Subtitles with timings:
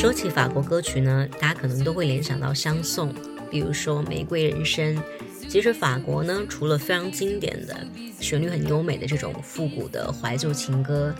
[0.00, 3.12] 说起法国歌曲呢，大家可能都会联想到相送，
[3.50, 4.96] 比如说《玫瑰人生》。
[5.48, 7.76] 其实法国呢，除了非常经典的、
[8.20, 11.12] 旋律很优美的这种复古的怀旧情歌，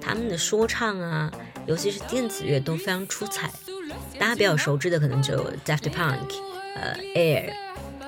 [0.00, 1.32] 他们的说唱啊，
[1.68, 3.48] 尤其是电子乐都非常出彩。
[4.18, 6.34] 大家比较熟知的可能就 Daft Punk、
[6.74, 7.52] 呃 Air、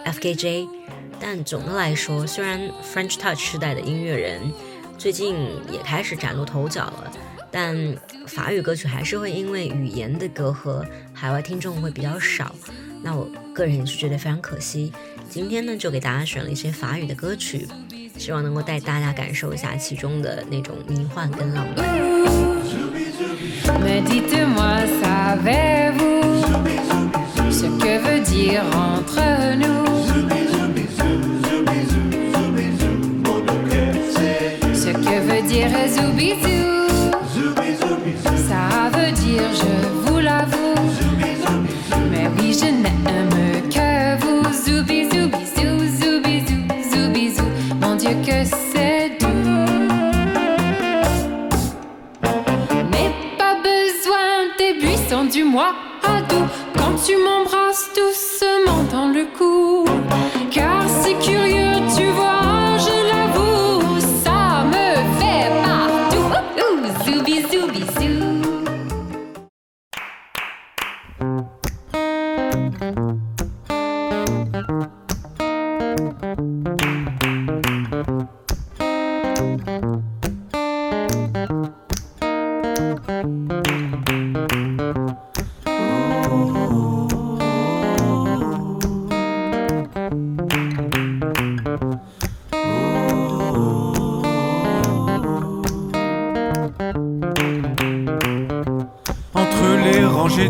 [0.03, 0.67] F.K.J。
[1.21, 4.53] 但总的来说，虽然 French Touch 时代的音乐人
[4.99, 5.37] 最近
[5.71, 7.13] 也开始崭露头角了。
[7.51, 7.77] 但
[8.27, 12.55] 法语歌曲还是会因为语言的隔阂，海外听众会比较少。
[13.03, 14.93] 那我个人也是觉得非常可惜。
[15.31, 17.67] 今天呢，就给大家选了一些法语的歌曲，
[18.17, 21.87] 希望能够带大家感受一下其中的那种迷幻跟浪漫。
[36.29, 36.58] je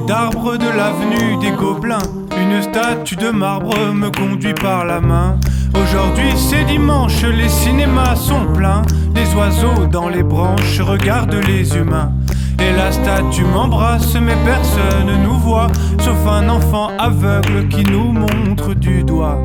[0.09, 1.99] d'arbres de l'avenue des Gobelins.
[2.41, 5.39] Une statue de marbre me conduit par la main.
[5.75, 8.81] Aujourd'hui c'est dimanche, les cinémas sont pleins.
[9.15, 12.11] Les oiseaux dans les branches regardent les humains.
[12.59, 15.69] Et la statue m'embrasse, mais personne nous voit,
[16.01, 19.39] sauf un enfant aveugle qui nous montre du doigt.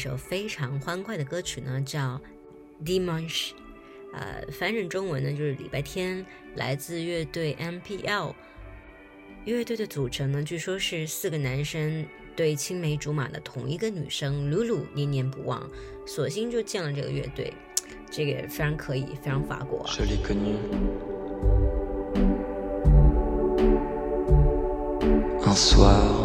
[0.00, 2.18] 一首非常欢快的歌曲呢，叫
[2.86, 3.48] 《Dimanche》，
[4.14, 6.24] 呃，翻译成中文呢就是礼拜天。
[6.56, 8.32] 来自乐队 MPL，
[9.44, 15.68] 乐队的组成呢，据说是四个男生对青梅竹马的同一个女生露露念念不忘，
[16.06, 17.52] 索性就建了这个乐队。
[18.10, 19.86] 这个非常可以，非常法国。
[25.44, 26.19] la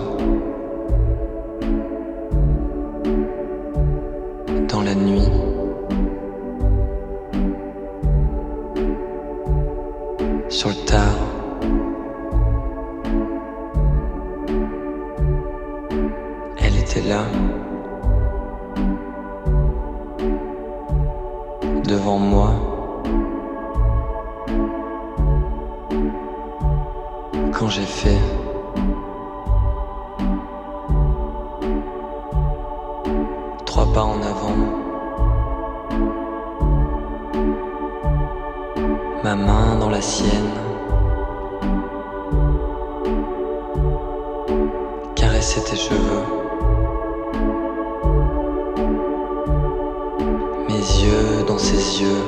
[50.75, 52.25] Mes yeux dans ses yeux.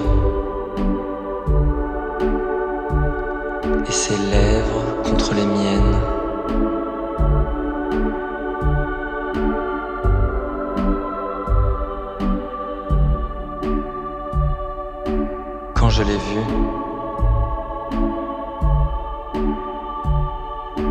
[3.85, 5.99] Et ses lèvres contre les miennes.
[15.73, 16.41] Quand je l'ai vu,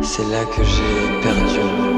[0.03, 1.96] c'est là que j'ai perdu.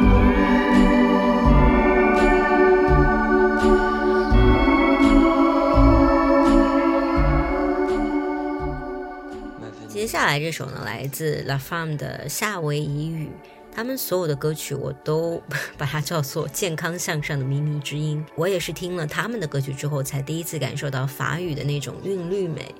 [10.10, 13.30] 下来这首呢，来自 La Femme 的夏威夷语。
[13.72, 15.40] 他们所有的歌曲我都
[15.78, 18.26] 把它叫做健康向上的靡靡之音。
[18.34, 22.74] 我也是听了他们的歌曲之后，才第一次感受到法语的那种韵律美，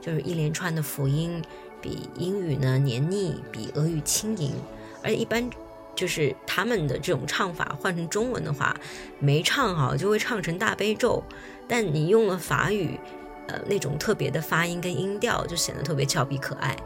[0.00, 1.40] 就是一连串的辅音，
[1.80, 4.52] 比英语呢黏腻，比俄语轻盈。
[5.04, 5.48] 而且一般
[5.94, 8.76] 就是他们的这种唱法换成中文的话，
[9.20, 11.22] 没唱好就会唱成大悲咒，
[11.68, 12.98] 但你用了法语，
[13.48, 16.76] 呃，那种特别的发音跟音调就显得特别俏皮可爱。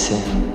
[0.00, 0.49] sin.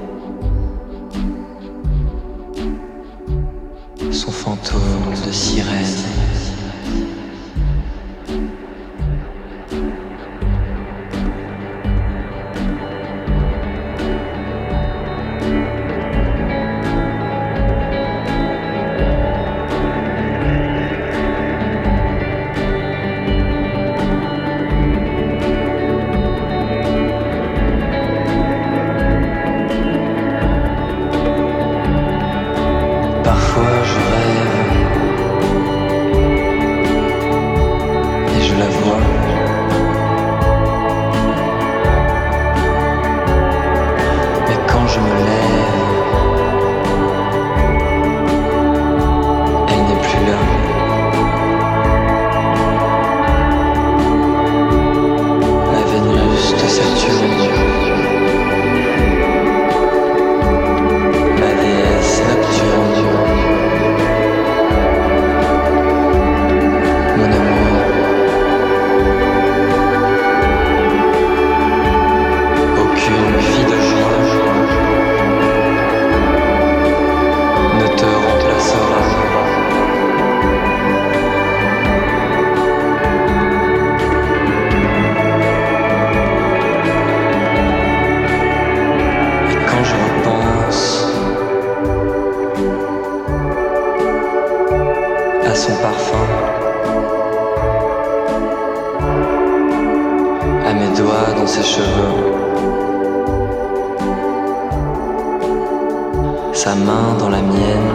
[106.84, 107.92] Main dans la mienne,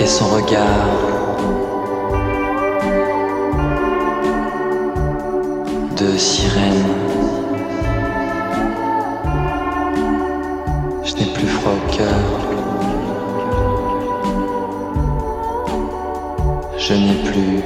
[0.00, 0.88] et son regard
[5.96, 6.84] de sirène.
[11.04, 12.24] Je n'ai plus froid au cœur.
[16.76, 17.62] Je n'ai plus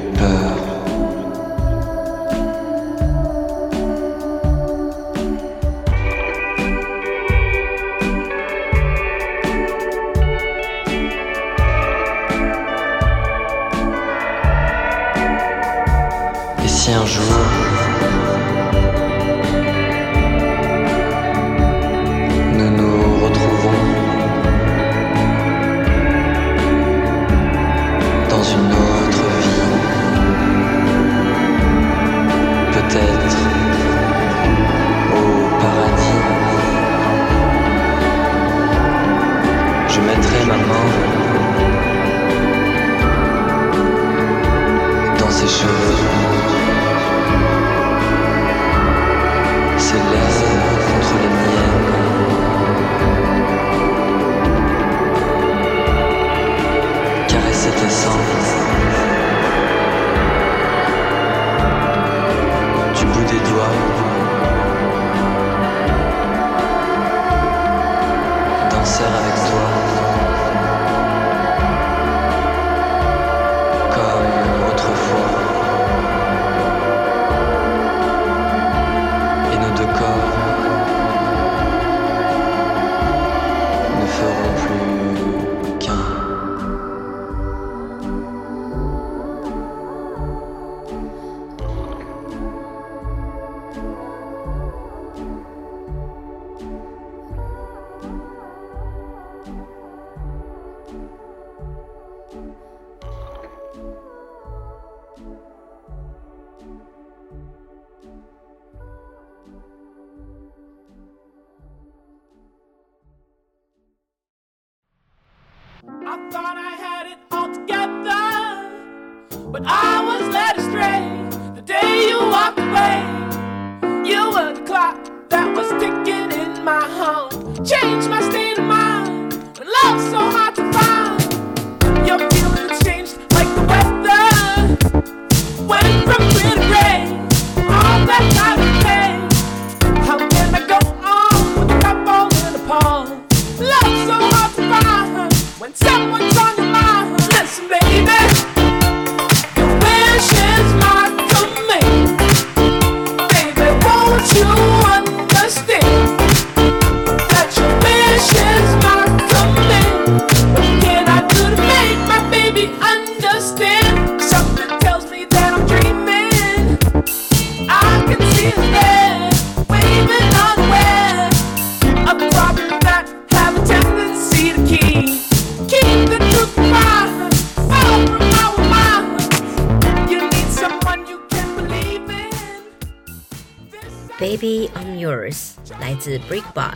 [186.17, 186.75] Brickbot。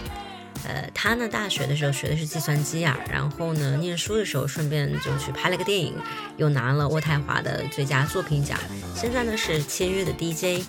[0.65, 5.95] 呃，他呢大学的时候学的是计算机啊，然后呢念书的时候顺便就去拍了个电影，
[6.37, 8.57] 又拿了渥太华的最佳作品奖。
[8.95, 10.65] 现在呢是签约的 DJ，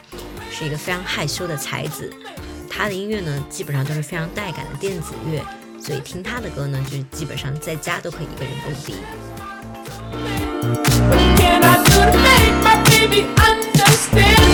[0.52, 2.12] 是一个非常害羞的才子。
[2.68, 5.44] 他的音乐呢基本上都是非常带感的电子乐，
[5.80, 8.96] 所以听他的歌呢就基本上在家都可以一个人蹦迪。
[11.38, 14.53] Can I do to make my baby understand?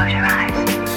[0.00, 0.89] Close your eyes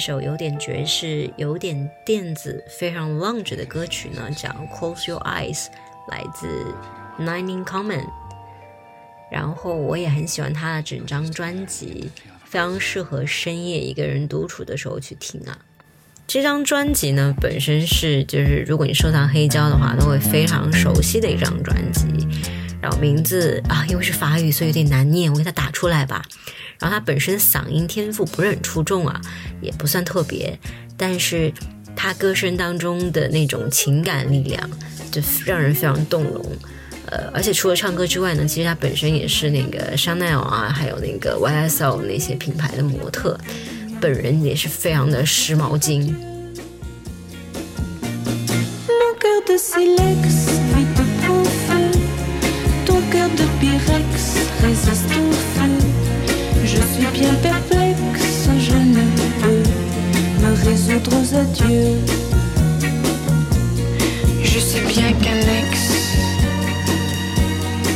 [0.00, 5.66] 首有点爵士、有点电子、非常 lounge 的歌曲呢，叫《Close Your Eyes》，
[6.08, 6.48] 来自
[7.18, 8.06] Nine in Common。
[9.30, 12.10] 然后我也很喜欢他的整张专辑，
[12.44, 15.56] 非常适合深夜一个人独处的时候去听啊。
[16.26, 22.06] 这张专辑呢，本身是就是如果你收藏黑胶的话，都会非常熟悉的一张专辑。
[22.80, 26.24] 然后名字啊，因为是法语，所以有点难念，我给它打出来吧。
[26.78, 29.20] 然后他本身嗓音天赋不是很出众啊，
[29.60, 30.58] 也不算特别，
[30.96, 31.52] 但是
[31.94, 34.70] 他歌声当中的那种情感力量，
[35.10, 36.42] 就让人非常动容。
[37.06, 43.38] 呃，而且除了唱歌之外呢，其实他本身也是那个香奈儿啊，还有那个 YSL 那些品牌的模特，
[44.00, 46.16] 本人也是非常的时髦精。
[54.62, 55.78] Résiste au feu.
[56.64, 59.04] Je suis bien perplexe, je ne
[59.40, 59.62] peux
[60.42, 61.98] me résoudre aux adieux.
[64.42, 65.70] Je sais bien qu'un ex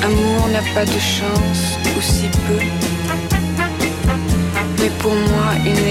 [0.02, 2.62] amour n'a pas de chance, ou si peu.
[4.78, 5.88] Mais pour moi, une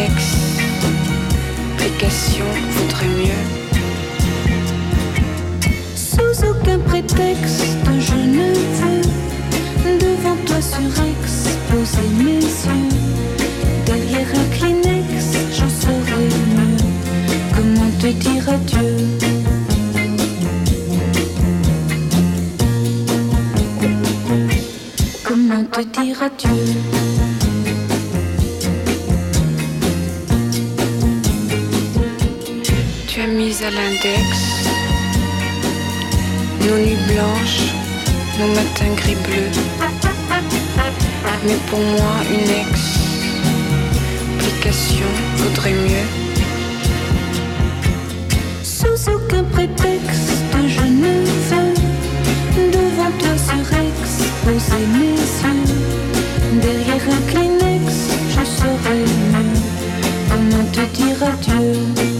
[1.80, 3.46] explication vaudrait mieux.
[5.96, 7.66] Sous aucun prétexte,
[8.00, 8.54] je ne
[10.72, 12.90] veux devant toi surex poser mes yeux.
[13.86, 16.78] Derrière un Kleenex, j'en saurais mieux.
[17.56, 18.98] Comment te dire adieu?
[25.24, 26.50] Comment te dire adieu?
[33.08, 34.64] Tu as mis à l'index
[36.62, 37.74] nos nuits blanches
[38.40, 39.83] nos matins gris-bleus.
[41.46, 42.50] Mais pour moi, une
[44.40, 46.08] explication vaudrait mieux.
[48.64, 51.74] Sous aucun prétexte, je ne veux
[52.72, 55.64] devant toi surexposer mes yeux.
[56.62, 57.86] Derrière un Kleenex,
[58.30, 59.00] je serai
[59.32, 59.60] mieux.
[60.30, 62.13] Comment te dire adieu?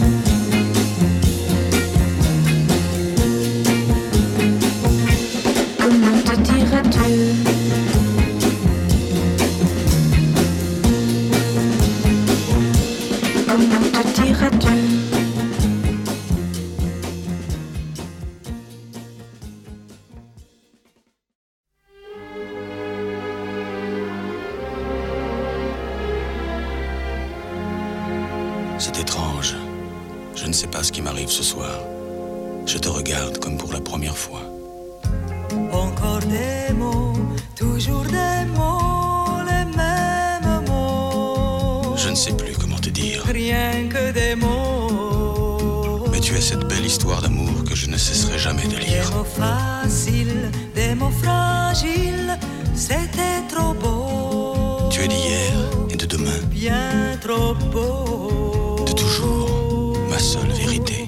[46.34, 49.08] Tu es cette belle histoire d'amour que je ne cesserai jamais de Des lire.
[49.14, 52.36] mots faciles, des mots fragiles,
[52.74, 54.88] c'était trop beau.
[54.90, 55.52] Tu es d'hier
[55.90, 58.84] et de demain, Bien trop beau.
[58.84, 61.06] de toujours, ma seule vérité.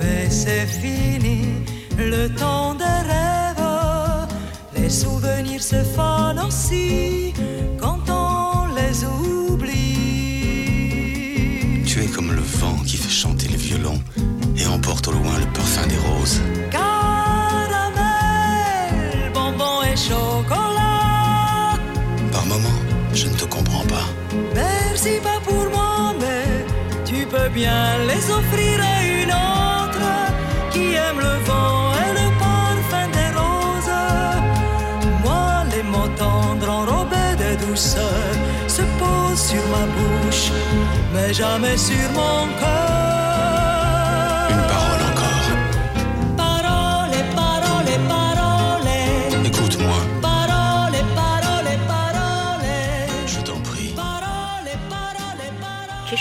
[0.00, 1.40] Mais c'est fini,
[1.98, 4.28] le temps des rêves.
[4.76, 7.34] Les souvenirs se fanent aussi
[7.78, 9.82] quand on les oublie.
[11.84, 14.00] Tu es comme le vent qui fait chanter les violons
[15.06, 16.40] au loin le parfum des roses.
[16.70, 16.90] Caramel,
[19.34, 21.78] bonbon et chocolat.
[22.30, 24.06] Par moments, je ne te comprends pas.
[24.54, 26.64] Merci pas pour moi, mais
[27.04, 30.08] tu peux bien les offrir à une autre
[30.70, 34.00] qui aime le vent et le parfum des roses.
[35.24, 38.30] Moi, les mots tendres enrobés de douceur
[38.68, 40.50] se posent sur ma bouche,
[41.14, 43.21] mais jamais sur mon cœur.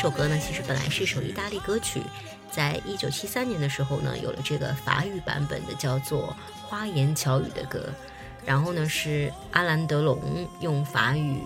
[0.01, 2.01] 首歌呢，其实本来是一首意大利歌曲，
[2.49, 6.35] 在一九七三年的时候呢，有了这个法语版本的，叫做
[6.67, 7.87] 《花言巧语》的歌。
[8.43, 10.19] 然后呢，是阿兰德龙
[10.59, 11.37] 用法语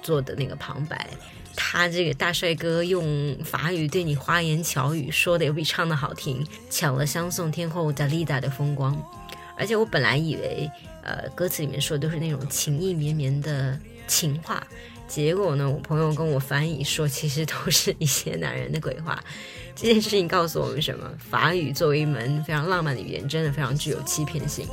[0.00, 1.06] 做的那个旁白，
[1.54, 8.96] 他这个大帅哥用法语对你花言巧语，说的又比唱的好听，抢了相送天后达丽达的风光。
[9.54, 10.70] 而且我本来以为，
[11.02, 14.66] 呃，歌词里面说的都是那种情意绵绵的情话，
[15.08, 19.18] 结果呢，我朋友跟我翻译说，其实都是一些男人的鬼话。
[19.74, 21.10] 这件事情告诉我们什么？
[21.18, 24.68] 法语作为一门非常浪漫的语言，真的非常具有欺骗性。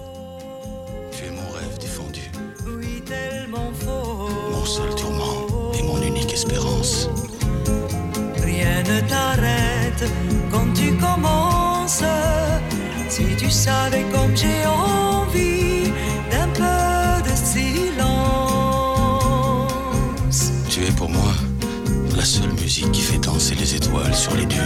[22.85, 24.59] Musique qui fait danser les étoiles sur les dunes.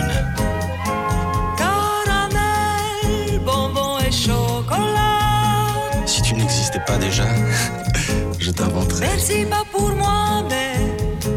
[1.58, 5.76] Caramel, bonbon et chocolat.
[6.06, 7.26] Si tu n'existais pas déjà,
[8.40, 9.08] je t'inventerais.
[9.08, 10.76] Merci pas pour moi, mais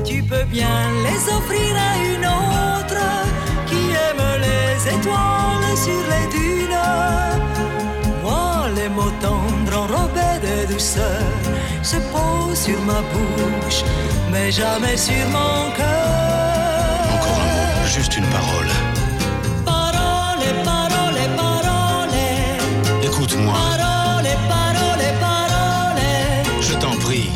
[0.05, 3.03] tu peux bien les offrir à une autre
[3.67, 6.79] qui aime les étoiles sur les dunes.
[8.23, 11.23] Moi, les mots tendres enrobés de douceur
[11.83, 13.83] se posent sur ma bouche,
[14.31, 16.02] mais jamais sur mon cœur.
[17.95, 18.69] Juste une parole.
[19.67, 22.09] Parole, parole, parole.
[23.03, 26.63] Écoute-moi, Parole, parole, parole.
[26.63, 27.31] je t'en prie,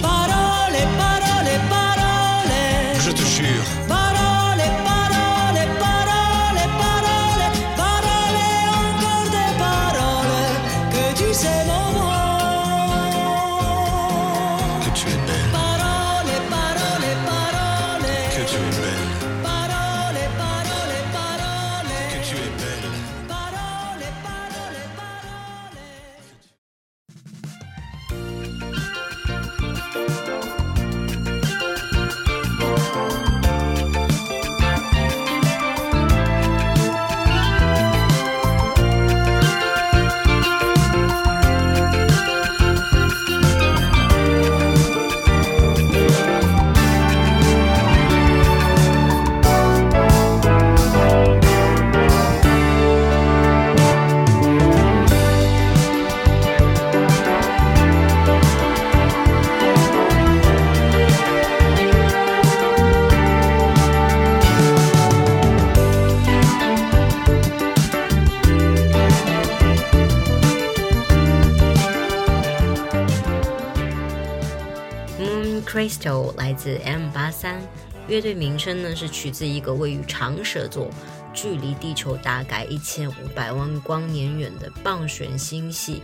[76.57, 77.61] 自 M 八三，
[78.09, 80.91] 乐队名称呢是取自一个位于长蛇座、
[81.35, 86.03] 距离地球大概一千五百万光年远的棒旋星系。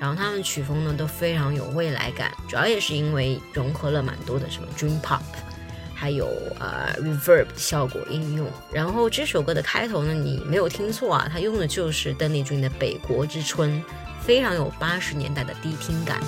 [0.00, 5.22] 然后他们曲风呢都非常有未来感，主要也是因为融合了蛮多的什么 Dream Pop，
[5.94, 6.26] 还有
[6.58, 8.48] 呃 Reverb 效果应用。
[8.72, 13.70] 然后这首歌的开头呢，你没有听错啊，它用的就是邓丽君的《北国之春》，
[14.20, 16.20] 非常有八十年代的低听感。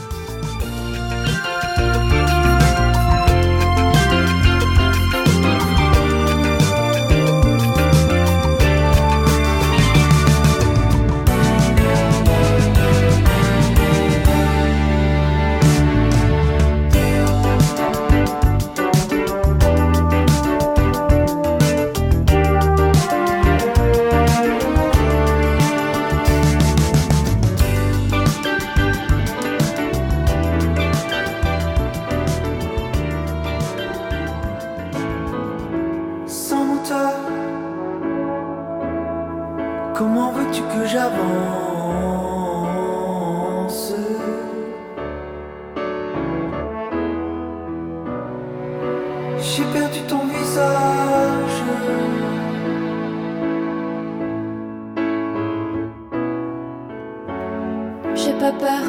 [58.44, 58.87] Pas peur.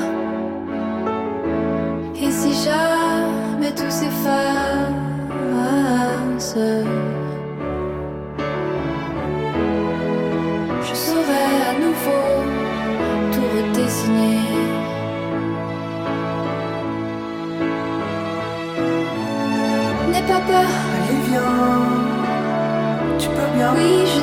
[2.22, 4.96] Et si jamais tout s'efface,
[10.88, 12.26] je saurai à nouveau
[13.32, 14.40] tout redessiner.
[20.12, 20.72] N'aie pas peur.
[20.96, 21.86] Allez, viens.
[23.20, 23.70] Tu peux bien.
[23.78, 24.22] Oui, je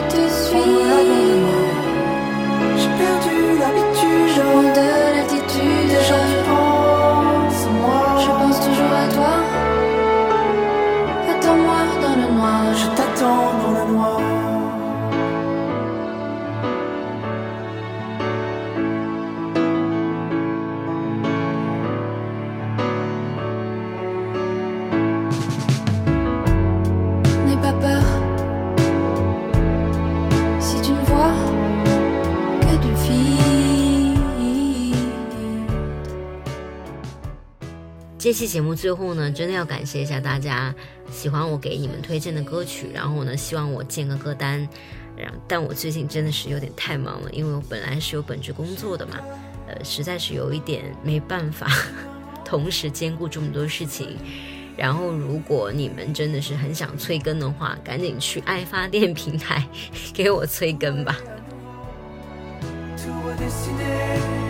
[38.32, 40.74] 这期节目最后呢，真的要感谢一下大家
[41.10, 44.66] 喜欢我给你们推荐的歌曲，然后呢，希望我建个歌单。
[45.14, 49.18] 然，但我最近真的是有点太忙了，因为我本来是有本职工作的嘛，
[49.68, 51.66] 呃，实在是有一点没办法
[52.42, 54.16] 同时兼顾这么多事情。
[54.78, 59.68] 然后，如果你们真的是很想催更的话，赶紧去爱发电平台
[60.14, 61.18] 给我催更吧。
[62.96, 64.41] To a